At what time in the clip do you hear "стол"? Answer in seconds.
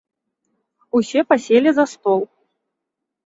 1.93-2.21